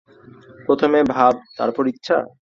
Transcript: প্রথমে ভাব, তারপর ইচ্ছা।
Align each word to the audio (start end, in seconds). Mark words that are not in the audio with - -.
প্রথমে 0.65 0.99
ভাব, 1.13 1.33
তারপর 1.57 1.83
ইচ্ছা। 1.87 2.17